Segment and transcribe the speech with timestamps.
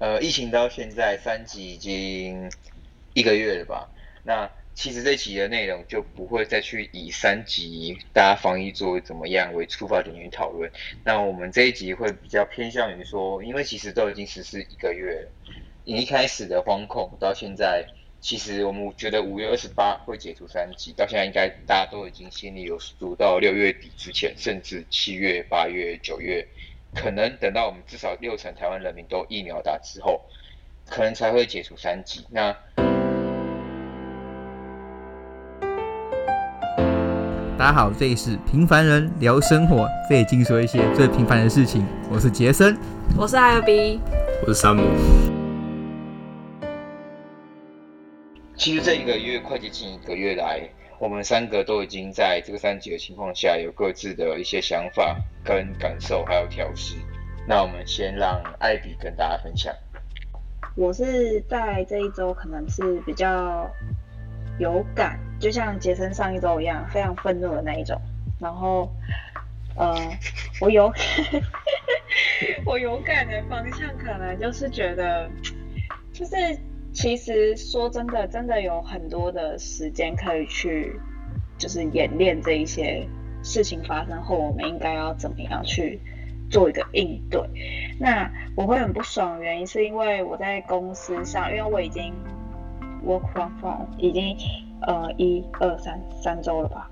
[0.00, 2.50] 呃，疫情到现在三级已经
[3.12, 3.90] 一个月了吧？
[4.24, 10.72] 那其实这集的内容就不会再去以三级大家防疫做怎么样为出发点去讨论。
[11.04, 15.28] 那我们这一集会比较偏向于说，因为其实都已经实施一个月了，
[15.84, 17.84] 你一开始的惶恐到现在，
[18.22, 26.48] 其实我们觉得五月二十八会解除三级，到现在应该大家都已经心里有数，到六月底之前，甚至七月、八月、九月，
[26.94, 30.20] 可能等到我们至少六成台湾人民都疫苗打之后，
[30.88, 32.26] 可能才会解除三级。
[32.30, 32.52] 那
[37.56, 41.86] 大家好，这里是平凡人聊生活，费劲说一些最平凡的事情。
[42.10, 42.76] 我是杰森，
[43.16, 44.00] 我是艾尔 B，
[44.42, 44.82] 我是山姆。
[48.56, 50.68] 其实这一个月快接近一个月来，
[51.00, 56.94] 我们三个都已经在这个三级的情况下，有各自的一些想法跟感受，还有调试。
[57.48, 59.74] 那我们先让艾比跟大家分享。
[60.76, 63.68] 我是在这一周可能是比较
[64.58, 65.18] 有感。
[65.40, 67.98] 就像杰森上一周一样，非常愤怒的那一种。
[68.38, 68.92] 然后，
[69.76, 69.94] 呃，
[70.60, 70.92] 我有，
[72.66, 75.30] 我有感的方向可能就是觉得，
[76.12, 76.36] 就是
[76.92, 80.98] 其实说真的，真的有很多的时间可以去，
[81.58, 83.06] 就是演练这一些
[83.42, 85.98] 事情发生后，我们应该要怎么样去
[86.50, 87.40] 做一个应对。
[87.98, 92.12] 那我会很不爽的原因是因为我在公司上，因为我已经
[93.06, 94.36] work from home 已经。
[94.82, 96.88] 呃，一二三三周了吧？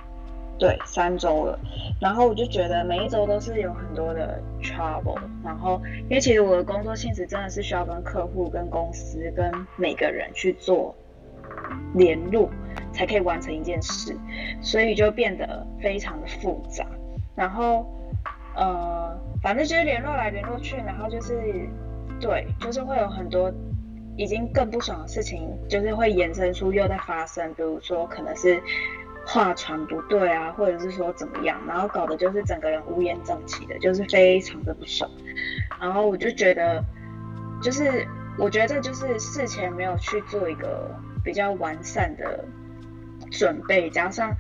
[0.59, 1.59] 对，三周了。
[2.01, 5.19] 然后我就觉得每一周都是有很多的 trouble。
[5.45, 10.95] 然后，因为其实我的工作性质真的是需要跟客户、跟公司、跟每个人去做
[11.95, 12.51] 联络，
[12.93, 14.17] 才可以完成一件事，
[14.61, 16.85] 所以就变得非常的复杂。
[17.37, 17.87] 然后，
[18.57, 21.69] 呃，反正就是联络来联络去，然后就是，
[22.21, 23.53] 对，就是会有很多。
[24.21, 28.61] 已经更不爽的事情，就是会延伸出又在发生，比如说可能是
[29.29, 35.09] 话传不对啊，或者是说怎么样，然后搞得就是整个人乌烟瘴气的，就是非常的不爽。
[35.79, 36.83] 然后我就觉得，
[37.61, 38.09] 就是
[38.39, 40.91] 我觉得这就是事前没有去做一个
[41.23, 42.43] 比较完善的
[43.31, 44.35] 准备，加上。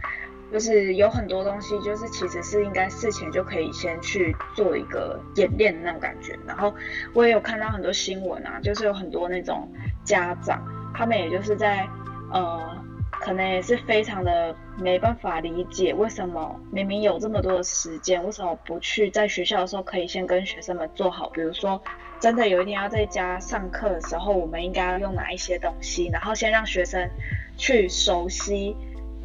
[0.50, 6.38] 就是有很多东西，就是其实是应该事前就可以先去做一个演练的那种感觉。
[6.46, 6.74] 然后
[7.12, 9.70] 我也有看到很多新闻啊，就是有很多那种
[10.04, 11.86] 家长，他们也就是在
[12.32, 12.82] 呃，
[13.28, 21.78] 可能也是非常的没办法理解，为什么明明有这么多的时间，为什么不去在学校的时候可以先跟学生们做好，比如说
[22.18, 27.06] 真的有一天要在家上课的时候，我们应该要用哪一些东西，然后先让学生
[27.58, 28.74] 去熟悉。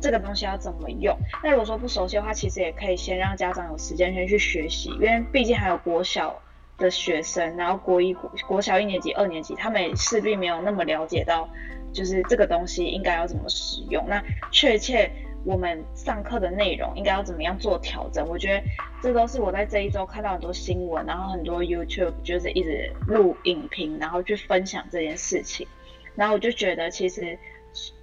[0.02, 1.18] 这个东西要怎么用？
[1.42, 6.38] 那如果说不熟悉的话，其实也可以先让家长有时间先去学习，因为毕竟还有国小
[6.78, 11.48] 的学生，然后国一、国国小一年级、二年级，他们也势必没有那么了解到，
[11.94, 14.04] 就是这个东西应该要怎么使用。
[14.08, 14.22] 那
[14.52, 15.10] 确切
[15.46, 18.28] 我们上课的内容应该要怎么样做调整？
[18.28, 18.64] 我觉得
[19.02, 25.68] 这都是我在这一周看到很多新闻，然后很多 YouTube 就是一直录影评，然后去分享这件事情，
[26.16, 27.38] 然后我就觉得其实。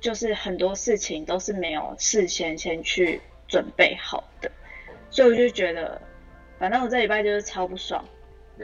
[0.01, 4.51] 就是很多事情都是没有事先先去准备好的，
[5.11, 6.03] 所以我就觉得，
[6.59, 8.05] 反正我这礼拜就是超不爽。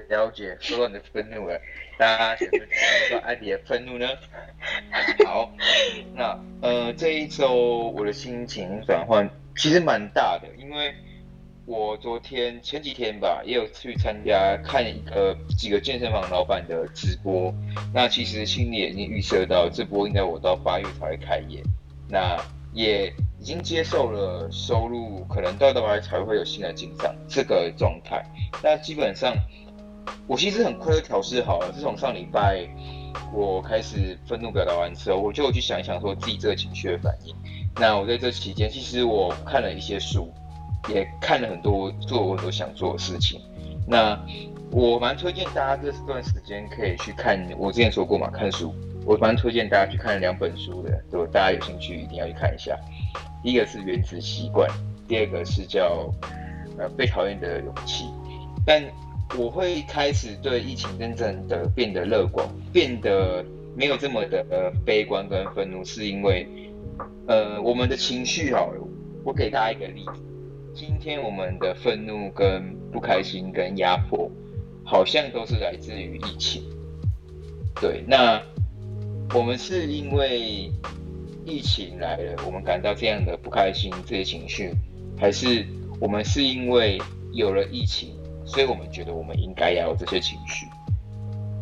[0.09, 1.61] 了解，说到你的愤怒了，
[1.99, 4.07] 大家想不想说艾迪的愤怒呢？
[5.27, 5.51] 好，
[6.15, 10.95] 那呃这一周我的心情转换其实蛮大的，因为。
[11.69, 17.53] 我昨天前几天吧，也有去参加看一个几个健身房老板的直播。
[17.93, 21.61] 那其实心里也已经预设到，这波应该我到八月才会开业。
[22.09, 22.41] 那
[22.73, 28.25] 也已经接受了收入，可能到八月才会有新的进账这个状态。
[28.63, 29.35] 那基本上，
[30.27, 31.73] 我其实很快就调试好了。
[31.73, 32.67] 自从上礼拜
[33.33, 37.35] 我开始愤怒表达完之后，我就去想一想说自己这个情绪的反应。
[37.77, 40.33] 那我在这期间，其实我看了一些书。
[40.89, 43.41] 也看了很多，做我很多想做的事情。
[43.89, 44.17] 那
[44.71, 48.73] 我蛮推荐大家这段时间可以去看，我之前说过嘛，看书。
[49.05, 52.79] 我蛮推荐大家去看两本书的，如果大家有兴趣，一定要去看一下。
[53.43, 54.71] 第一个是《原子习惯》，
[55.09, 56.09] 第二个是叫
[56.79, 58.05] 呃《被讨厌的勇气》。
[58.65, 58.81] 但
[59.39, 63.45] 我会开始对疫情真正的变得乐观，变得
[63.77, 66.47] 没有这么的悲观跟愤怒，是因为
[67.27, 68.81] 呃我们的情绪好了。
[69.25, 70.13] 我给大家一个例子。
[70.73, 74.31] 今天我们的愤怒、跟不开心、跟压迫，
[74.85, 76.63] 好像都是来自于疫情。
[77.81, 78.41] 对，那
[79.35, 80.71] 我们是因为
[81.45, 84.71] 疫情来了，我们感到这样的不开心这些情绪，
[85.19, 85.67] 还是
[85.99, 87.01] 我们是因为
[87.33, 88.11] 有了疫情，
[88.47, 90.67] 所以我们觉得我们应该要有这些情绪？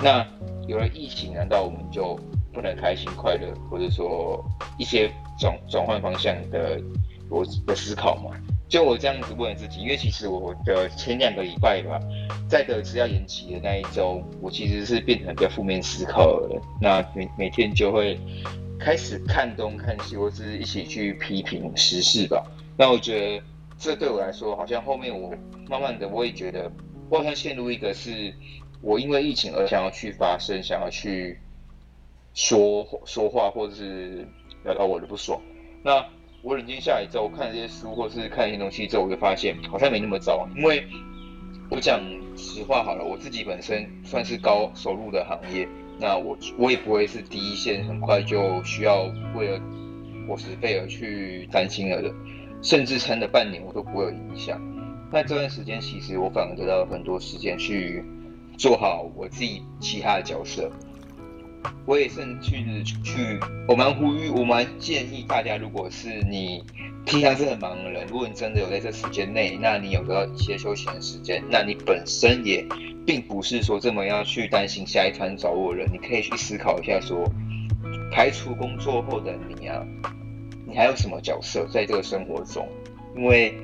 [0.03, 0.27] 那
[0.69, 2.19] 有了疫情，难道我们就
[2.53, 4.45] 不能开心快乐，或者说
[4.79, 6.81] 一些转转换方向的
[7.31, 8.31] 我的思考吗？
[8.69, 12.01] 就我这样子问自己，因为其实我的前两个礼拜吧，
[12.49, 16.61] 在得知要延期的那一周，我其实是变成比较负面思考的。
[16.81, 18.19] 那每每天就会
[18.79, 22.45] 开始看东看西，或是一起去批评时事吧。
[22.77, 23.45] 那我觉得
[23.85, 25.31] 这对我来说，好像后面我
[25.69, 26.73] 慢慢的我也觉得，
[27.11, 28.33] 我好像陷入一个是
[28.81, 31.39] 我因为疫情而想要去发声，想要去
[32.33, 34.27] 说说话，或者是
[34.63, 35.39] 表达我的不爽。
[35.83, 36.03] 那
[36.41, 40.49] 我冷静下来之后，看这些书或是看一些东西之后，我就发现好像没那么糟。
[40.57, 40.83] 因为
[41.71, 42.01] 我讲
[42.39, 45.69] 实话好了，我自己本身算是高收入的行业，
[46.01, 49.03] 那我我也不会是第一线，很快就需要
[49.35, 49.61] 为了
[50.27, 52.11] 伙食费而去担心了的，
[52.65, 54.61] 甚至撑了半年我都不会有影响。
[55.13, 58.03] 那这段时间其实我反而得到很多时间去
[58.57, 60.71] 做好我自己其他的角色。
[61.87, 62.51] 我也甚至
[62.83, 63.39] 去，
[63.69, 66.65] 我蛮呼吁，我蛮建议大家，如果是你
[67.05, 72.67] 平常是很忙的人，如果你真的有在这时间内，那你有得到一些休闲的时间，那你本身也
[73.07, 77.31] 并不是说这么要去担心下一餐找我人，你可以去思考一下说，
[78.11, 79.83] 排除工作后的你啊，
[80.75, 82.69] 你还有什么角色在这个生活中？
[83.17, 83.57] 因为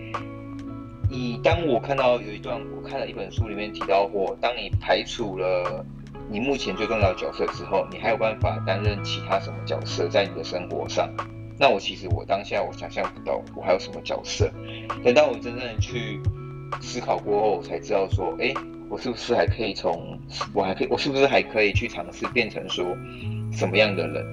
[1.11, 5.85] 你当我看到有一段，我看了一本书里面提到过，当你排除了。
[6.31, 11.13] 你目前最重要的角色之后，你还有办法担任其他什么角色在你的生活上？
[11.59, 14.49] 那我其实我当下我想象不到我还有什么角色。
[15.03, 16.21] 等到我真正去
[16.81, 18.55] 思考过后，我才知道说，哎，
[18.89, 20.17] 我是不是还可以从
[20.55, 22.97] 我还可以，我是不是还可以去尝试变成说
[23.51, 24.25] 什么样的人？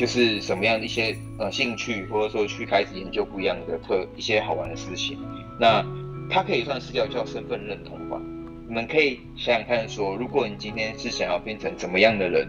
[0.00, 5.18] 就是什么样的一些呃兴趣，或者说去开始研究不一样的特一些好玩的事情。
[5.58, 5.84] 那
[6.30, 8.18] 它可以算是叫叫身份认同吧。
[8.66, 12.48] 你们可以想想看，说如果你今天是想要变成怎么样的人，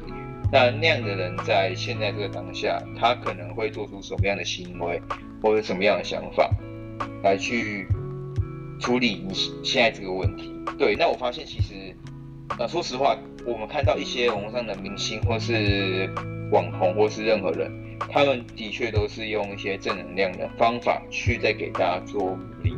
[0.50, 5.02] 那那样的人在现在这个当下，他可能会做出什么样的行为，
[5.44, 6.50] 或者什么样的想法，
[7.22, 7.86] 来去
[8.80, 10.54] 处理你现在这个问题。
[10.78, 11.94] 对，那我发现其实，
[12.58, 16.10] 呃，说实话，我们看到一些网络上的明星，或是
[16.52, 17.72] 网红，或是任何人，
[18.10, 22.76] 他们的确都是用一些正能量的方法去在给大家做鼓励。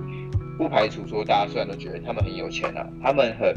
[0.57, 3.53] 不排除说，大家虽然都觉得他们很有钱啊，他们很，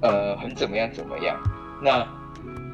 [0.00, 1.36] 呃，很怎么样怎么样。
[1.82, 2.06] 那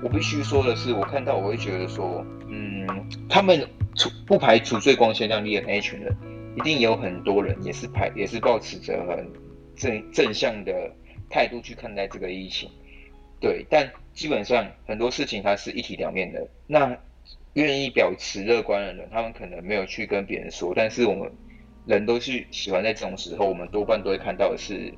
[0.02, 2.86] 我必须说的是，我看到我会觉得说，嗯，
[3.28, 3.66] 他们
[3.96, 6.14] 除不排除最光鲜亮丽的那一群人，
[6.54, 9.26] 一定有很多人也是排也是抱持着很
[9.74, 10.72] 正正向的
[11.30, 12.68] 态度去看待这个疫情。
[13.40, 16.46] 对，但基本上很多事情它是一体两面的。
[16.66, 16.96] 那
[17.54, 21.30] 愿意表持乐观的人，他们可能没有去跟别人说，但是我们。
[21.86, 24.92] 人都是喜欢在这种时候，我们多半都会看到的是，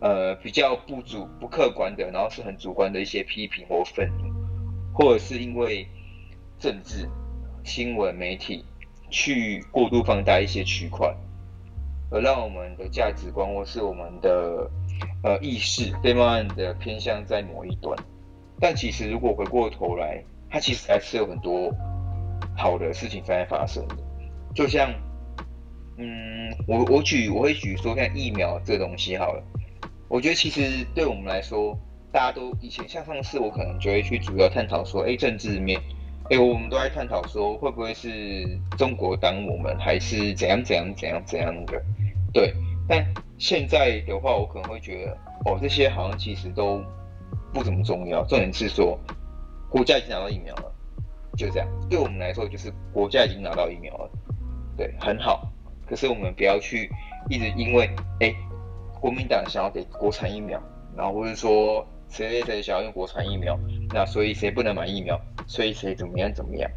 [0.00, 4.32] 呃，比较不主不客观的，然后是很主观的一些批评或愤怒，
[4.94, 5.86] 或者是因为
[6.58, 7.06] 政治、
[7.62, 8.64] 新闻媒体
[9.10, 11.14] 去过度放大一些区块，
[12.10, 14.68] 而让我们的价值观或是我们的
[15.22, 17.96] 呃意识被慢慢的偏向在某一端。
[18.60, 21.72] 但其实如果回过头来，它其实还是有很多
[22.56, 23.96] 好的事情在发生的，
[24.54, 24.92] 就像。
[26.00, 29.42] 嗯，我我举我会举说像疫苗这个东西好了，
[30.06, 31.76] 我觉得其实对我们来说，
[32.12, 35.80] 大家都以前像上次我可能就会去主要探讨说，哎，政治面，
[36.30, 38.46] 哎，我们都在探讨说会不会是
[38.76, 41.82] 中国挡我们，还是怎样怎样怎样怎样的，
[42.32, 42.54] 对。
[42.88, 43.04] 但
[43.38, 45.12] 现在的话，我可能会觉得，
[45.44, 46.82] 哦，这些好像其实都
[47.52, 48.98] 不怎么重要，重点是说
[49.68, 50.72] 国家已经拿到疫苗了，
[51.36, 51.68] 就这样。
[51.88, 54.10] 对我们来说，就是国家已经拿到疫苗了，
[54.76, 55.52] 对，很好。
[55.86, 56.90] 可是我们不要去
[57.30, 57.88] 一直因为
[58.20, 58.34] 哎、
[59.00, 60.60] 国民党想要给国产疫苗，
[60.96, 63.58] 然后或者说谁谁谁想要用国产疫苗，
[63.92, 66.70] 那所以谁不能买疫苗，所以谁怎么样怎么样。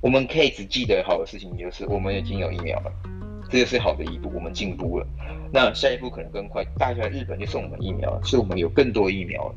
[0.00, 2.92] 我们可以只记得好的事情，就是我们已经有疫苗了，
[3.48, 5.06] 这就是好的一步，我们进步了。
[5.52, 9.54] 那下一步可能更快，大概日本就送我们疫苗了，所以我们有更多疫苗了。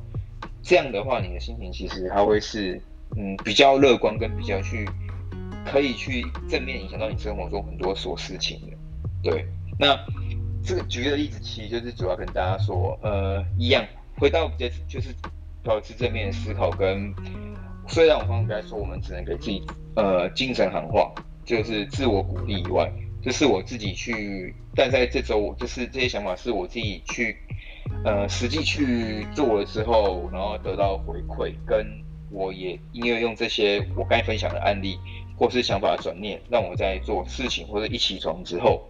[0.62, 2.82] 这样的话，你的心情其实它会是
[3.16, 4.88] 嗯比较乐观，跟比较去
[5.66, 8.78] 可以去正面影响到你生活中很多琐事情的。
[9.24, 9.46] 对，
[9.80, 9.98] 那
[10.64, 13.84] 这个举个例子，其实就是主要跟大家说，呃，一样，
[14.18, 15.16] 回到比较就是
[15.64, 17.14] 保持正面思考跟，
[17.88, 19.64] 虽然我刚刚在说我们只能给自己
[19.96, 21.12] 呃精神喊话，
[21.46, 22.92] 就是自我鼓励以外，
[23.28, 27.36] 就是我自己去，但在这周，就是这些想法是我自己去
[28.06, 31.86] 呃实际去做了之后，然后得到回馈，跟
[32.32, 34.98] 我也因为用这些我刚分享的案例，
[35.38, 38.90] 或是想法转念，让我在做事情或者一起床之后，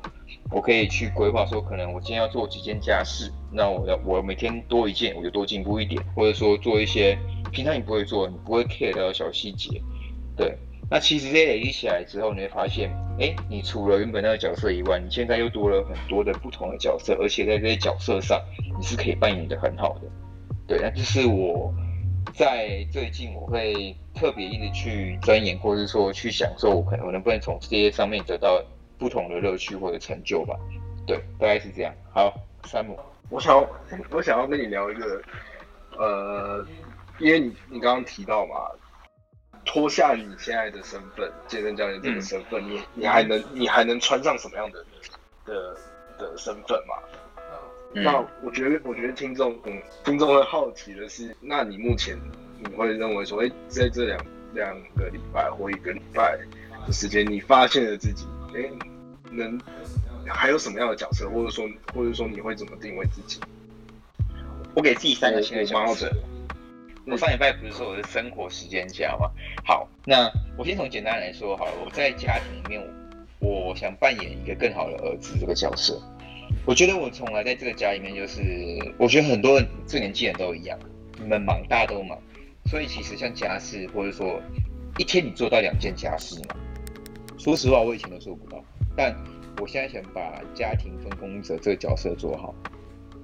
[0.51, 7.17] 我可以去规划说，可能我今天要做几件家事，那我要我每天多一件，我就多进步一点，或者说做一些
[7.51, 9.81] 平常你不会做、你不会 care 的小细节，
[10.35, 10.55] 对。
[10.89, 12.89] 那其实这些累积起来之后，你会发现，
[13.19, 18.41] 哎，你除了原本那个角色以外，你现在又多了很多的不同的角色，而且在这些角色上，
[18.79, 20.09] 你是可以扮演的很好的。
[20.65, 21.73] 对，那就是我
[22.33, 28.63] 在最近我会特别一直去钻研，或者是说去享受，我可能我能不能从这些上面得到
[28.97, 30.55] 不同的乐趣或者成就吧。
[31.05, 31.93] 对，大概是这样。
[32.13, 32.97] 好，山姆，
[33.29, 33.61] 我想
[34.09, 35.21] 我想要跟你聊一个，
[35.97, 36.65] 呃，
[37.19, 38.55] 因为你你刚刚提到嘛。
[39.67, 44.83] 脱下你现在的身份，健身教练这个身份，嗯、你你还能你还能穿上什么样的
[45.45, 45.77] 的
[46.17, 46.95] 的身份吗？
[47.93, 52.17] 嗯、那我觉得我觉得听众嗯听众会好奇的是，那你目前
[52.59, 56.37] 你会认为说，哎、欸，在这两两个礼拜或一个礼拜
[56.85, 58.71] 的时间，你发现了自己，哎、欸，
[59.29, 59.59] 能
[60.27, 63.39] 还有什么样的角色，或者说或者说你会怎么定位自己？
[64.73, 66.11] 我给自己三个新的角色。
[67.09, 69.31] 我上礼拜不是说我是生活时间家吗？
[69.63, 71.71] 好，那我先从简单来说好了。
[71.85, 72.85] 我在家庭里面，
[73.39, 76.01] 我想扮演一个更好的儿子这个角色。
[76.65, 78.41] 我觉得我从来在这个家里面，就是
[78.97, 80.77] 我觉得很多人这个年纪人都一样，
[81.17, 82.19] 你们忙，大家都忙，
[82.65, 84.41] 所以其实像家事，或者说
[84.97, 86.55] 一天你做到两件家事嘛，
[87.37, 88.61] 说实话，我以前都做不到。
[88.97, 89.15] 但
[89.61, 92.53] 我现在想把家庭分工者这个角色做好。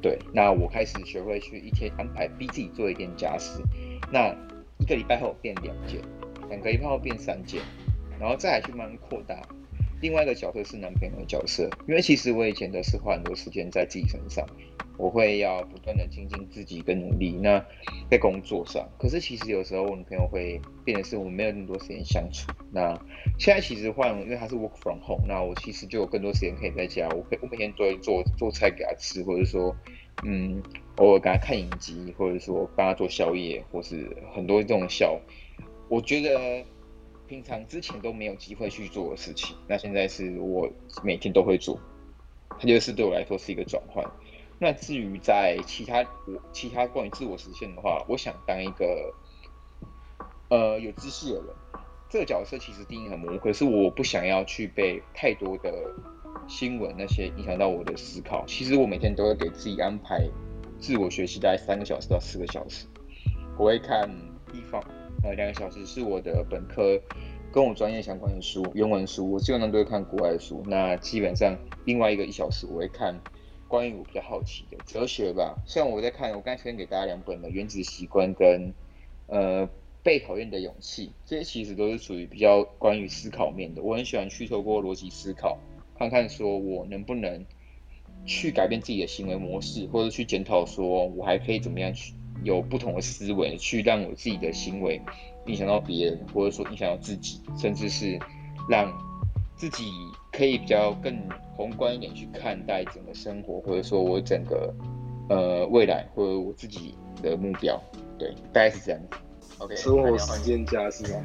[0.04, 3.64] 对，那我开始学会去一天安排，逼自己做一件家事。
[4.12, 4.36] 那
[4.78, 6.02] 一个礼拜后变两件，
[6.50, 7.62] 两个礼拜后变三件，
[8.20, 9.42] 然后再来去慢慢扩大。
[10.04, 14.46] 另外一个角色是男朋友的角色，因为其实我以前都是花很多时间在自己身上，
[14.98, 17.40] 我会要不断的精进自己跟努力。
[17.42, 17.66] 那
[18.12, 22.52] 在工作上，可是其实有时候我女朋友会变得是我们没有那么多时间相处。
[22.70, 22.94] 那
[23.40, 29.74] 现在其实换，因为她是 work from home，那我其实就有更多时间可以在家，我可以我每天都会做做菜给她吃，或者说，
[30.26, 30.62] 嗯，
[30.98, 34.06] 偶尔给她看影集，或者说帮她做宵夜，或是
[34.36, 35.18] 很多这种小，
[35.88, 36.66] 我觉得。
[37.34, 40.70] 平常之前都没有机会去做的事情，那现在是我
[41.04, 41.80] 每天都会做，
[42.60, 44.06] 它就是对我来说是一个转换。
[44.60, 49.12] 那至于在其他我其他关于自我实现的话，我想当一个
[50.50, 51.56] 呃有知识的人。
[52.08, 55.74] 这个角色其实定义很模糊，可是我不想要去被太多的
[56.48, 58.46] 新闻那些影响到我的思考。
[58.46, 60.30] 其实我每天都会给自己安排
[60.80, 62.86] 自我学习大概三个小时到四个小时，
[63.58, 64.08] 我会看
[64.52, 64.80] 地方。
[65.24, 67.02] 呃，两个小时是我的本科
[67.50, 70.62] 跟我专业相关的书，原文书，我基本上都会看国外的书。
[70.68, 73.18] 那基本上另外一个一小时我会看
[73.70, 75.56] 关于我比较好奇的哲学吧。
[75.66, 78.74] 像我在看，我刚才推荐给大家两本的《原子习惯》跟
[79.28, 79.66] 呃
[80.04, 83.82] 《被讨厌的勇气》，这些其实都是属于比较关于思考面的。
[83.82, 85.58] 我很喜欢去透过逻辑思考，
[85.98, 87.46] 看看说我能不能
[88.26, 92.14] 去改变自己的行为模式，或者去检讨说我还可以怎么样去。
[92.44, 95.02] 有不同的思维去让我自己的行为
[95.46, 98.20] 影响到别人，或者说影响到自己，甚至是
[98.68, 98.92] 让
[99.56, 99.92] 自己
[100.32, 101.16] 可以比较更
[101.56, 104.74] 宏观一点去看待整个生活，或者说我整个
[105.30, 107.82] 呃未来或者我自己的目标，
[108.18, 109.18] 对，大概是这样子。
[109.60, 111.24] OK，生活时间家是吗？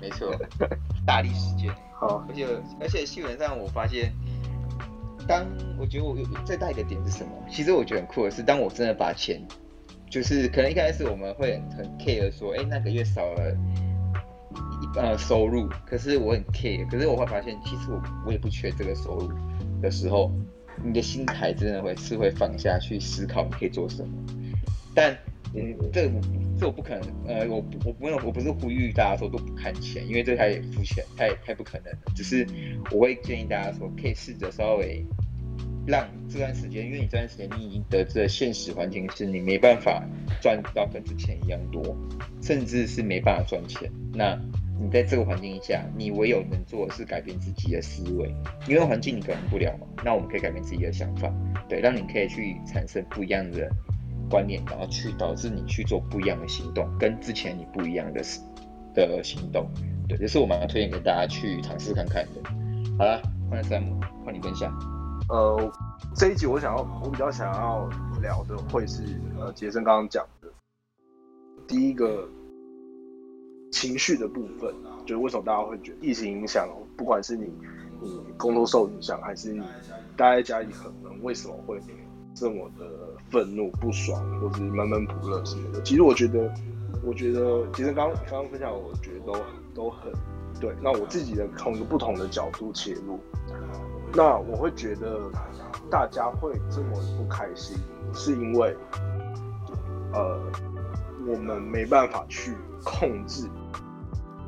[0.00, 0.34] 没错，
[1.06, 1.72] 大力时间。
[1.94, 2.46] 好，而且
[2.80, 4.12] 而且基本上我发现，
[5.28, 5.46] 当
[5.78, 7.30] 我觉得我有最大一个点是什么？
[7.50, 9.40] 其实我觉得很酷的是，当我真的把钱。
[10.14, 13.50] 就是可能一开始我们会很 care 说，哎、那个月少了
[14.80, 19.32] 一呃收入，可是我很 care，可是我会发现，其实我我也不缺这个收入
[19.82, 20.30] 的时候，
[20.84, 24.08] 你的心态真的会是会放下去思考你可以做什么。
[24.94, 25.12] 但
[25.52, 26.08] 嗯，这
[26.60, 31.98] 这我不可能，呃，我我不用，我不是呼吁大家说都不看钱，因为这太肤浅，太太不可能了。
[32.14, 32.46] 只是
[32.92, 35.04] 我会建议大家说，可以试着稍微。
[35.86, 40.02] 让这段时间，因为你这段时间你已经得知了现实环境是你没办法
[40.40, 41.96] 赚到跟之前一样多，
[42.40, 43.90] 甚至是没办法赚钱。
[44.12, 44.38] 那
[44.80, 48.34] 你在这个环境下，你唯有能做的是改变自己的思维，
[48.66, 49.86] 因为环境你改变不了嘛。
[50.04, 51.32] 那我们可以改变自己的想法，
[51.68, 53.70] 对，让你可以去产生不一样的
[54.28, 58.22] 观念，然后去导致你去做不一样的行动，跟之前你不一样的
[58.94, 59.70] 的行动。
[60.08, 62.50] 对，这是我蛮推荐给大家去尝试看看的。
[62.98, 64.93] 好了，换山姆，换你分享。
[65.28, 65.72] 呃，
[66.14, 67.88] 这一集我想要，我比较想要
[68.20, 69.02] 聊的会是，
[69.38, 70.48] 呃，杰森刚刚讲的，
[71.66, 72.28] 第一个
[73.72, 74.74] 情绪的部分，
[75.06, 77.50] 就是为什么大家会觉得疫情影响，不管是你
[78.02, 79.62] 你工作受影响，还是你
[80.14, 81.80] 待在家里很闷，为什么会
[82.34, 82.84] 这么的
[83.30, 85.80] 愤怒、不爽，或是闷闷不乐什么的。
[85.82, 86.52] 其实我觉得，
[87.02, 89.32] 我觉得杰森刚刚刚分享，我觉得都
[89.74, 90.12] 都很
[90.60, 90.74] 对。
[90.82, 93.18] 那我自己的从一个不同的角度切入，
[94.16, 95.30] 那我会觉得
[95.90, 97.76] 大家会这么不开心，
[98.12, 98.76] 是因为
[100.12, 100.40] 呃，
[101.26, 103.48] 我们没办法去控制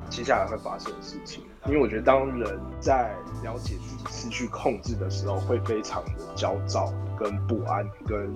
[0.08, 1.42] 接下来会发生的事情。
[1.66, 8.32] 因为我觉得，当人在了解自己失去控制的时候，会非常的焦躁、跟不安，跟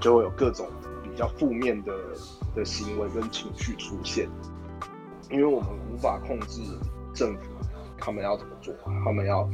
[0.00, 0.66] 就会有各种
[1.04, 1.92] 比较负面的
[2.56, 4.28] 的行为跟情绪出现。
[5.30, 6.60] 因为我们无法控制
[7.14, 7.42] 政府
[7.96, 8.74] 他们要怎么做，
[9.04, 9.48] 他们要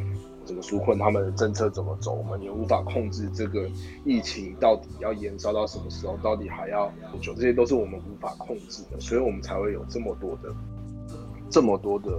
[0.49, 3.69] 怎么纾困，他们的政策怎么走，我们也无法控制这个
[4.05, 10.51] 疫情到底要延烧到什么时候，到底还要多久，这些都是我们无法控制的，所以我们才会有这么多的
[11.51, 12.11] 这么多的。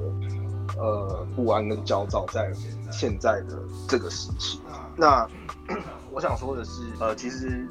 [0.77, 2.53] 呃，不安跟焦躁在
[2.91, 4.61] 现在的这个时期。
[4.95, 5.27] 那
[6.13, 7.67] 我想说的是，呃，其实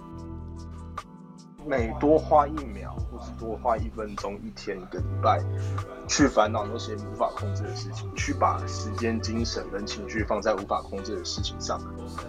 [1.69, 5.39] 每多花一秒，或是多花一分钟、一天、一个礼拜，
[6.09, 11.79] 去烦恼那些无法控制的事情，去把时间、精神跟情绪放在无法控制的事情上，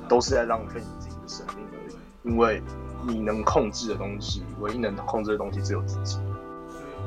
[0.10, 1.96] 都是在浪费你自己的生命而已。
[2.24, 2.62] 因为
[3.08, 6.20] 你能控制的东西，唯一能控制的东西只有自己。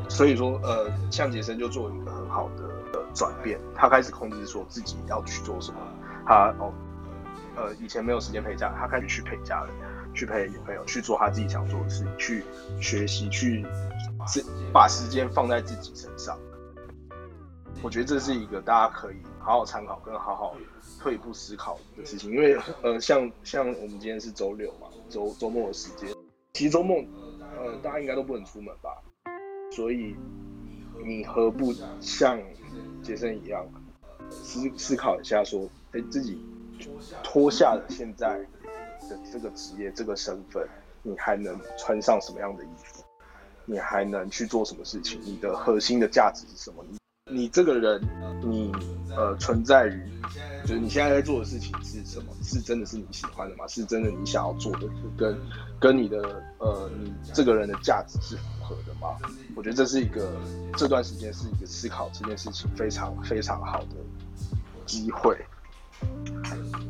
[0.08, 2.70] 所以说，呃，像杰森就做一个很好的。
[3.14, 5.78] 转变，他开始控制说自己要去做什么。
[6.24, 6.72] 他哦，
[7.54, 9.74] 呃，以前没有时间陪家，他开始去陪家人，
[10.14, 12.44] 去陪女朋友，去做他自己想做的事情，去
[12.80, 13.64] 学习，去
[14.72, 16.38] 把时间放在自己身上。
[17.82, 20.56] 我觉得这是一个大家可以好好参考跟好好
[21.00, 22.30] 退一步思考的事情。
[22.30, 26.08] 因为呃，像像我们今天是周六嘛，周周末的时间，
[26.52, 27.02] 其实周末
[27.58, 29.02] 呃大家应该都不能出门吧，
[29.72, 30.14] 所以
[31.04, 32.38] 你何不像
[33.02, 33.66] 杰森一样
[34.30, 36.38] 思思考一下，说，哎、自己
[37.24, 38.46] 脱下了现在
[39.32, 40.66] 这个职业、这个身份，
[41.02, 43.02] 你还能穿上什么样的衣服？
[43.64, 45.20] 你还能去做什么事情？
[45.22, 46.84] 你的核心的价值是什么？
[46.88, 46.98] 你
[47.32, 48.00] 你这个人，
[48.42, 48.72] 你
[49.16, 50.02] 呃存在于，
[50.62, 52.32] 就是你现在在做的事情是什么？
[52.42, 53.66] 是真的是你喜欢的吗？
[53.68, 54.88] 是真的你想要做的？
[55.16, 55.38] 跟
[55.80, 58.76] 跟你的呃你这个人的价值是符合？
[58.86, 59.18] 的吗？
[59.54, 60.40] 我觉得这是一个
[60.78, 63.96] 这段时间是一个思考这件事情非常非常好的
[64.86, 65.38] 机会，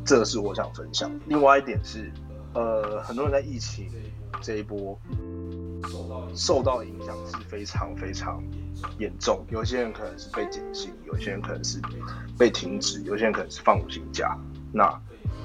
[0.04, 1.10] 这是我想分享。
[1.26, 2.12] 另外一点是，
[2.54, 3.88] 呃，很多人在疫情
[4.40, 4.98] 这一波
[6.34, 8.42] 受到影响是非常非常
[8.98, 11.80] 严重，有些人可能是被减薪，有些人可能是
[12.38, 14.36] 被停职，有些人可能是放无薪假，
[14.72, 15.00] 那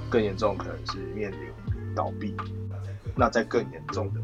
[0.09, 1.39] 更严重可能是面临
[1.95, 2.35] 倒闭，
[3.15, 4.21] 那再更严重的。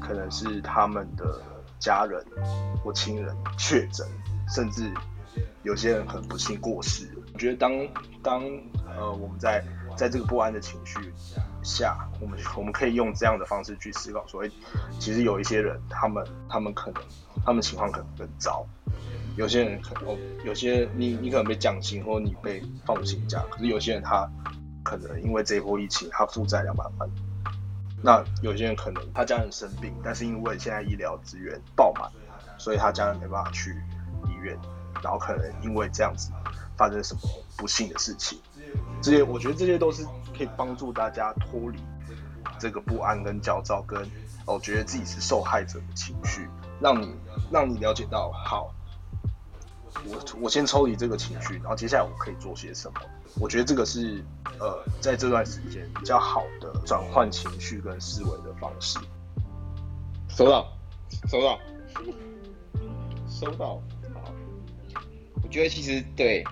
[0.00, 1.40] 可能是他们的
[1.78, 2.22] 家人
[2.82, 4.06] 或亲人确诊，
[4.54, 4.92] 甚至
[5.62, 7.08] 有些人很不幸过世。
[7.34, 7.72] 我觉得当
[8.22, 8.42] 当
[8.96, 9.62] 呃我们在
[9.96, 11.12] 在这个不安的情绪
[11.62, 14.50] 下，我们我们可以用这样的方式去思考说，哎，
[14.98, 17.02] 其实有一些人他们他们可能
[17.44, 18.64] 他们情况可能更糟，
[19.36, 24.30] 有些人可能哦，有些你你可能被降薪或者你被放薪假，可是有些人他
[24.84, 27.10] 可能因为这一波疫情他负债两百万。
[28.00, 32.08] 那有些人可能他家人生病，但是因为现在医疗资源爆满，
[32.58, 33.70] 所以他家人没办法去
[34.28, 34.56] 医院，
[35.02, 36.30] 然后可能因为这样子
[36.76, 37.20] 发生什么
[37.56, 38.38] 不幸的事情，
[39.02, 40.04] 这些我觉得这些都是
[40.36, 41.78] 可以帮助大家脱离
[42.58, 44.08] 这个不安跟焦躁跟
[44.46, 46.48] 哦觉得自己是受害者的情绪，
[46.80, 47.14] 让你
[47.50, 48.74] 让你了解到好。
[50.06, 53.00] 我我先抽离这个情绪，然后接下来我可以做些什么？
[53.40, 54.24] 我觉得这个是
[54.58, 58.98] 呃，在这段时间比较好的转换情绪跟思维的方式。
[60.28, 60.66] 收到，
[61.28, 61.58] 收到，
[63.30, 63.80] 收到。
[64.12, 64.32] 好，
[65.42, 66.44] 我觉得其实对，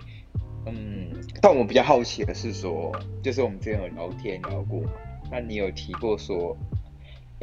[0.66, 4.82] 嗯，但我比较好奇的是说，就是我们之前有聊天聊过，
[5.30, 6.56] 那你有提过说。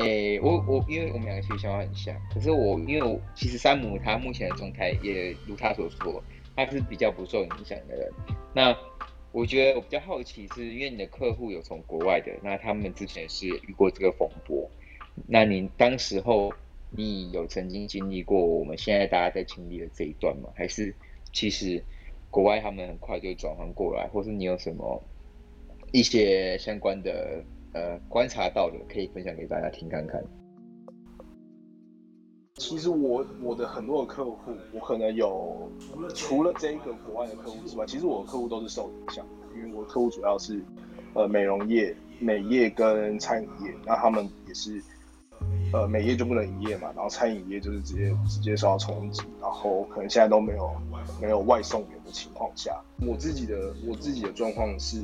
[0.01, 6.23] 诶、我我因为我们两个其实想法很像，可是我因为我其实山姆他目前的状态也如他所说，
[6.55, 8.09] 他是比较不受影响的人。
[8.55, 8.73] 那
[9.33, 14.71] 我觉得我比较好奇是，因为你的客户有从国外的，那他们之前是遇过这个风波，
[15.27, 16.53] 那你当时候
[16.91, 20.49] 你有曾经经历过我们现在大家在经历的这一段吗？
[20.55, 20.95] 还是
[21.33, 21.83] 其实
[22.29, 25.03] 国外他们很快就转换过来，或是你有什么
[25.91, 27.43] 一些相关的？
[27.71, 30.19] 呃，观察到的可以分享给大家听看看。
[32.55, 35.71] 其实我我的很多的客户，我可能有
[36.15, 39.23] 除了这一个国外的客户之外，其实我的客户都是受影响，
[39.55, 40.63] 因为我客户主要是
[41.13, 44.81] 呃美容业、美业跟餐饮业，那他们也是
[45.71, 50.71] 呃美业就不能营业嘛，然后餐饮业就是直接直接受到冲击，然后可能现在都没有
[51.21, 54.97] 没有外送员的情况下，我自己的我自己的状况是，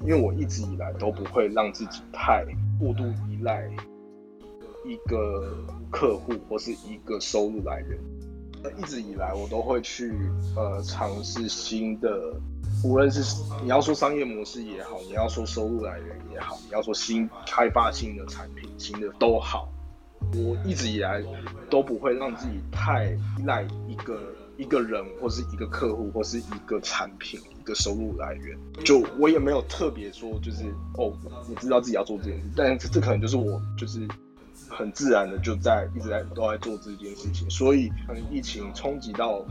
[0.00, 2.44] 因为我一直以来都不会让自己太
[2.80, 3.68] 过度依赖
[4.84, 7.98] 一个客户或是一个收入来源，
[8.78, 10.12] 一直以来我都会去
[10.56, 12.10] 呃尝试新的。
[12.84, 19.68] 无论是你要说商业模式也好，你要说收入来源也好，你要说新开发新的产品、新的都好，
[20.34, 21.22] 我一直以来
[21.70, 23.06] 都不会让自己太
[23.38, 24.20] 依赖一个
[24.56, 28.58] 一个人或是一个客户或是一个产品一个收入来源。
[28.84, 31.12] 就我也没有特别说，就是哦，
[31.48, 34.06] 我知道自己要做这件事，但是这可能就是我就是
[34.68, 37.48] 很自然的就在一直在都在做这件事情。
[37.48, 39.44] 所以可能疫情冲击到。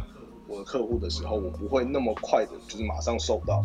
[0.49, 3.61] 我的客户的时候，我不会那么快的，就是马上受到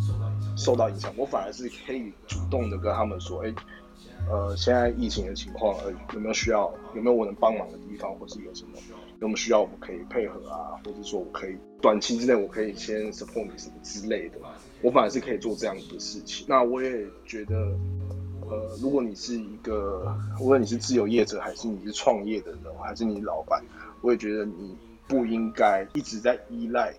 [0.56, 3.54] 受到影响，我反而是可以主动的跟他们说，哎、
[4.30, 8.78] 呃，现在疫情的情况，而已，有没有需要，有没有我能帮忙的地方，或是有什么，
[9.20, 14.38] 有没有需要我们可以配合啊，或者说我可以短期之内我可以先 support 你什么之类的，
[14.80, 16.46] 我反而是可以做这样的事情。
[16.48, 17.54] 那我也觉得，
[18.48, 23.62] 呃，如果你是一个，无论你是自由业者，还是你是创业的人，还是你老板，
[24.00, 24.76] 我也觉得你。
[25.08, 26.94] 不应该一直在依赖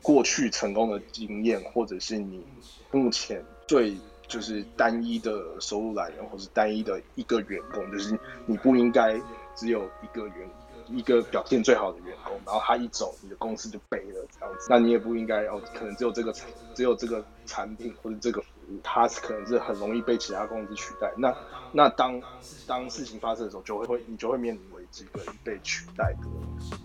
[0.00, 2.42] 过去成功的经验，或者是你
[2.90, 3.94] 目前最
[4.30, 8.16] 就是单一的收入来源，或是单一的一个员工，就是
[8.46, 9.20] 你不应该
[9.56, 10.48] 只有一个员，
[10.86, 14.68] 一个表现最好的员工，然后他一走，你的公司就废了这样子。
[14.70, 16.32] 那你也不应该哦，可能只有这个
[16.74, 21.12] 只有这个产品或者这个服务，它是可能是很容易被其他公司取代。
[21.18, 21.36] 那
[21.72, 22.22] 那当
[22.68, 26.28] 当事情发生的时候，就会会你就会面临危机跟被取代的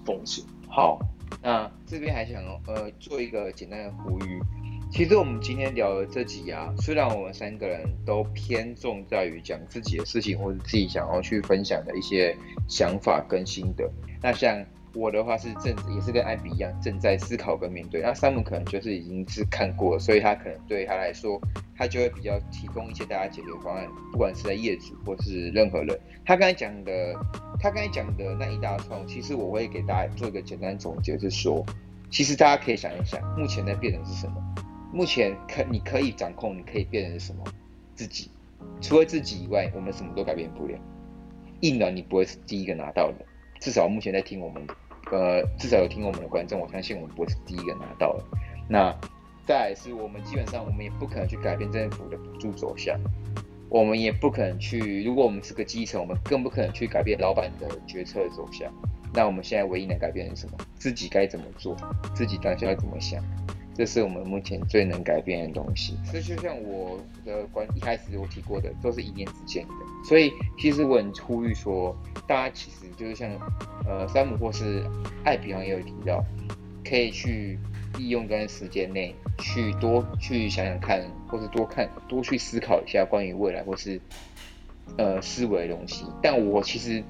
[0.03, 0.43] 风险。
[0.67, 0.97] 好，
[1.43, 4.41] 那这边还想呃做一个简单的呼吁。
[4.95, 12.34] 其实我们今天聊的这集啊，虽然我们三个人都偏重在于讲自己的事情，或者自己想要去分享的一些
[12.69, 13.91] 想法跟心得。
[14.21, 14.65] 那像。
[14.97, 21.38] 我的话是正也是跟艾比一样正在思考跟面对，那山姆可能就是已经是看过了，所以他可能对他来说，
[21.75, 25.99] 他就会比较提供一些大家解决方案，不管是在业主或是任何人。
[26.25, 27.13] 他刚才讲的，
[27.60, 31.65] 他刚才讲的那一大串，其实我会给大家做一个简单总结，就是说，
[32.10, 34.36] 其实大家可以想一想，目前在变的是什么？
[34.95, 37.43] 目前可你可以掌控，你可以变成什么？
[37.95, 38.31] 自己，
[38.79, 40.79] 除了自己以外，我们什么都改变不了。
[41.60, 43.25] 硬的你不会是第一个拿到的，
[43.60, 44.65] 至少目前在听我们。
[45.12, 48.23] 呃，至少有听我们的观众，我相信我们不会是第一个拿到的。
[48.67, 48.91] 那
[49.45, 52.99] 再来是我们基本上我们也不可能去改变政府的补助走向，
[53.69, 58.73] 我们也不可能去，如果我们是个基层，我们更不可能去改变老板的决策走向。
[59.13, 60.58] 那我们现在唯一能改变的是什么？
[60.75, 61.77] 自己该怎么做，
[62.15, 63.23] 自己当下要怎么想，
[63.76, 65.98] 这是我们目前最能改变的东西。
[66.06, 69.74] 所以就像我的观一开始我提过的，都是一念之间的。
[70.08, 72.78] 所以其实我很呼吁说，大家其实。
[72.98, 73.30] 就是像，
[73.86, 74.82] 呃，山姆或是
[75.26, 76.24] 艾比方也有提到，
[76.82, 77.60] 可以去
[77.98, 84.00] 利用这段时间内去多去想想看，或是多看多去思考一下关于未来或是
[84.98, 86.06] 呃思维的东西。
[86.24, 87.04] 但我其实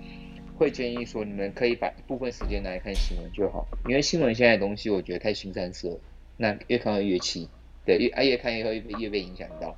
[0.58, 6.00] 会建议说，你们可以把一部分时间拿来看新闻就好，因为新闻现在的东西我觉得太腥膻色，
[6.38, 7.50] 那越看越气，
[7.86, 9.76] 对，越啊越看越会越被影响到。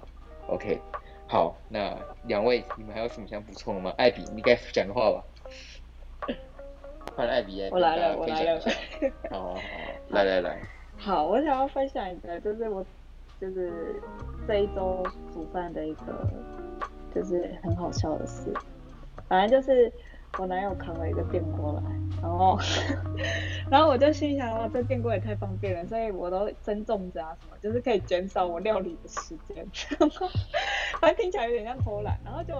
[0.47, 0.79] OK，
[1.27, 3.93] 好，那两位你们还有什么想补充的吗？
[3.97, 5.23] 艾比，你该讲个话吧。
[7.15, 8.59] 换艾比，我来了，我来了。
[9.29, 9.59] 好，好，好，
[10.09, 10.61] 来来来。
[10.97, 12.85] 好，我想要分享一个，就是我，
[13.39, 14.01] 就是
[14.47, 16.29] 这一周煮饭的一个，
[17.13, 18.53] 就是很好笑的事。
[19.27, 19.91] 反正就是
[20.37, 21.81] 我男友扛了一个电锅来，
[22.21, 22.57] 然后，
[23.69, 29.65] 然后我就心想，哇，这电锅也太方便了，所以我都蒸粽子啊什么，就是可以减少我料理的时间。
[30.99, 32.53] 反正听起来有点像偷懒，然后就。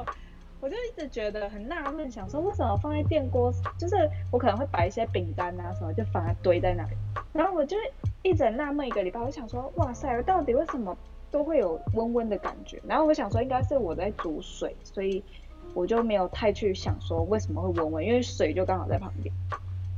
[0.60, 3.96] 我就一直觉得很纳闷，想说为什么放在电锅，就是
[4.32, 6.98] 我可能会摆一些饼干啊什么，就放它堆在那里。
[7.32, 7.78] 然后我就
[8.24, 10.98] 一直纳闷一个礼拜，我想说，哇塞，我到底为什么
[11.30, 12.82] 都会有温温的感觉？
[12.88, 15.24] 然后我想说，应该是我在煮水，所以
[15.74, 19.34] 我就没有太去想说为什么会温温，因为水就刚好在旁边。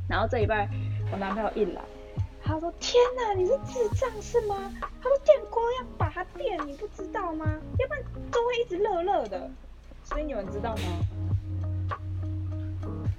[0.07, 0.69] 然后这一拜
[1.11, 1.81] 我男朋友一来，
[2.43, 4.55] 他说：天哪，你是智障是吗？
[5.01, 7.45] 他说电锅要把它电，你不知道吗？
[7.77, 9.49] 要不然都会一直热热的。
[10.03, 11.97] 所以你们知道吗？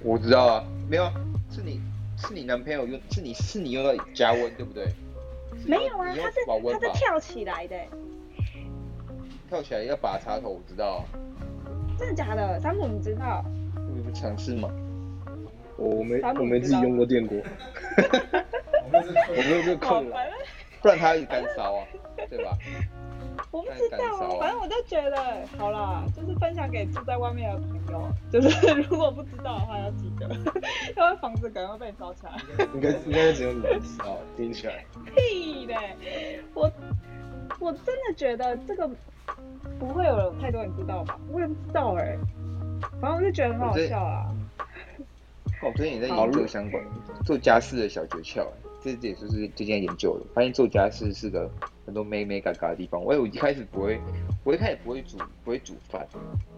[0.03, 1.13] 我知道啊，没有啊，
[1.49, 1.79] 是你
[2.17, 4.93] 是你男朋友用，是你是你用到加温对不对？
[5.65, 7.77] 没有啊，他是他是跳起来的。
[9.47, 11.05] 跳起来要拔插头，我知道。
[12.01, 12.59] 真的假的？
[12.59, 13.45] 山姆你知道？
[13.93, 14.67] 你不尝试吗？
[15.77, 17.37] 我没我没自己用过电锅。
[18.91, 20.05] 我没有这个空，
[20.81, 21.85] 不然它会干烧啊，
[22.27, 22.57] 对吧？
[23.51, 25.17] 我不知道，反正我就觉得，
[25.57, 30.27] 好啦，就是分享给住在外面的朋友，就是如果不知道的话要记得，
[30.97, 32.31] 因为房子可能会被烧起来。
[32.73, 34.83] 应该应该只有你知道，听起来。
[35.15, 35.95] 屁嘞！
[36.53, 36.71] 我
[37.61, 38.89] 我真的觉得这个
[39.79, 41.17] 不会有太多人知道吧？
[41.31, 42.19] 我也不知道哎、欸，
[42.99, 44.35] 反正我就觉得很好笑啊。
[45.61, 46.83] 我最近也在研究相关
[47.23, 48.47] 做家事的小诀窍。
[48.83, 51.47] 这这也就是最近研究的，发现做家事是个
[51.85, 52.99] 很多眉眉角角的地方。
[52.99, 54.01] 我我一开始不会，
[54.43, 56.03] 我一开始不会煮，不会煮饭，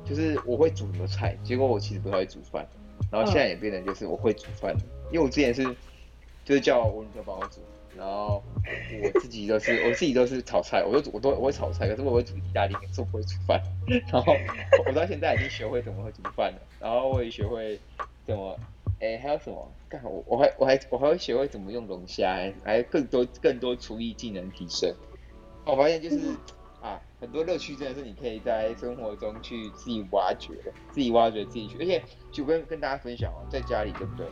[0.05, 2.65] 就是我会煮很多菜，结果我其实不太会煮饭。
[3.11, 4.73] 然后现在也变成就是我会煮饭，
[5.11, 5.65] 因为我之前是
[6.45, 7.59] 就是叫我女朋友帮我煮，
[7.97, 8.43] 然后
[9.01, 13.61] 我自己都是 我自己都是炒菜，我都我都我会炒菜，可是我会煮意大利面，可是我不会煮饭。
[14.11, 14.35] 然后
[14.87, 17.79] 我到现在已经学会怎么会煮饭了，然后我也学会
[18.25, 18.57] 怎么。
[18.99, 19.69] 哎，还有什么？
[19.89, 24.93] 干我我还我还我还会学会怎么用龙虾，还有更多更多厨艺技能提升。
[25.65, 26.19] 我发现就是，
[27.23, 31.77] 很多乐趣真的是你可以在生活中去自己挖掘的，自己挖掘自己去。
[31.79, 34.27] 而且就跟跟大家分享哦，在家里对不对？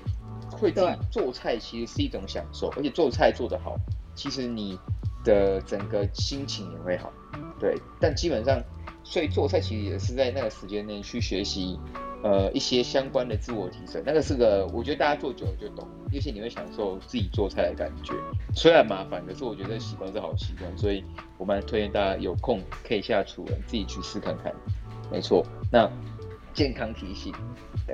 [0.51, 3.77] 会自己做菜其实是一种享受，而且做菜做得好，
[4.13, 4.77] 其实你
[5.23, 7.13] 的整个心情也会好。
[7.58, 8.62] 对，但基本上，
[9.06, 11.80] 所以做菜其实也是在那个时间内去学习。
[12.24, 18.14] 呃，一些相关的自我提升，那个是个，我觉得大家做久了就懂，而且你会享受自己做菜的感觉。
[18.54, 21.04] 虽然麻烦，可是我觉得习惯是好习惯，所以
[21.38, 24.54] 我蛮推荐大家有空可以下厨自己去试看看。
[25.12, 25.90] 没错，那
[26.54, 27.34] 健康提醒，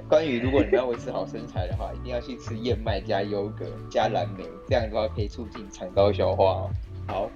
[0.10, 6.70] 关于如果你要维持好身材的话，一定要去吃燕麦加优格加蓝莓，这样的话可以促进肠道消化哦。
[7.08, 7.32] 好。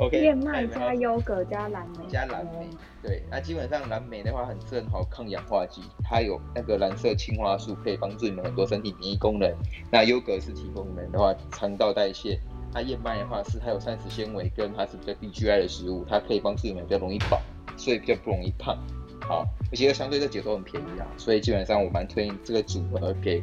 [0.00, 2.66] Okay, 燕麦加优格加蓝莓，加蓝莓，
[3.02, 9.54] 对，那基本上蓝莓的话很正好抗氧化剂，它有那个蓝色青花素，可以帮助你们很多身体免疫功能。
[9.92, 12.40] 那优格是提供你们的话肠道代谢，
[12.72, 17.38] 那燕麦的话是它有膳食纤维，跟它是比较低 GI 的食物，它可以帮助你们比较容易饱，
[17.76, 18.78] 所以比较不容易胖。
[19.20, 23.42] 好，而且相对这节奏很便宜啊，所以基本上我蛮推荐这个组合给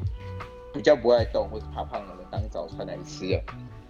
[0.74, 3.39] 比较不爱动或者怕胖的人当早餐来吃的。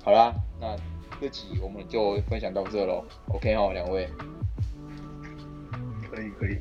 [0.03, 0.75] 好啦，那。
[1.19, 4.07] 这集我们就分享到这喽，OK 哈，两位，
[6.11, 6.59] 可以可以，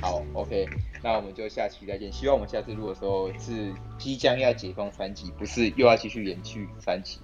[0.00, 0.68] 好，OK，
[1.02, 2.12] 那我们就下期再见。
[2.12, 7.18] 希望我们下次录的时候是即将要解放三级，不是又要继续延续三级。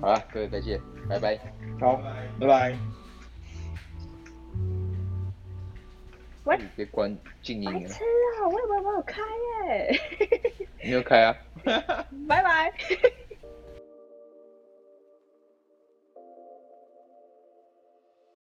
[0.00, 1.38] 好了，各位再见，拜拜。
[1.80, 1.96] 好，
[2.38, 2.76] 拜拜。
[6.44, 7.80] 喂，你别关静音了。
[7.80, 9.22] 白痴啊，我以为我有开
[9.68, 10.00] 耶。
[10.82, 11.36] 你有开啊？
[12.28, 12.72] 拜拜。